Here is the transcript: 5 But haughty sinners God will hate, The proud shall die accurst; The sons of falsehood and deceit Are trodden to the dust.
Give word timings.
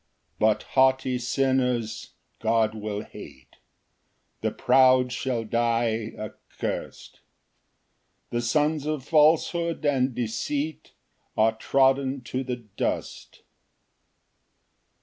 5 0.39 0.39
But 0.39 0.63
haughty 0.71 1.19
sinners 1.19 2.15
God 2.39 2.73
will 2.73 3.01
hate, 3.03 3.57
The 4.41 4.49
proud 4.49 5.11
shall 5.11 5.43
die 5.43 6.13
accurst; 6.17 7.19
The 8.31 8.41
sons 8.41 8.87
of 8.87 9.05
falsehood 9.05 9.85
and 9.85 10.15
deceit 10.15 10.93
Are 11.37 11.55
trodden 11.55 12.21
to 12.21 12.43
the 12.43 12.55
dust. 12.55 13.43